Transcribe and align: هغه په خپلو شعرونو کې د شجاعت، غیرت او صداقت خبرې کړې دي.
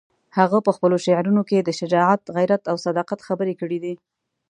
هغه 0.37 0.57
په 0.65 0.71
خپلو 0.75 0.97
شعرونو 1.05 1.41
کې 1.49 1.57
د 1.61 1.69
شجاعت، 1.79 2.21
غیرت 2.35 2.63
او 2.71 2.75
صداقت 2.85 3.19
خبرې 3.27 3.53
کړې 3.61 3.79
دي. 3.83 3.93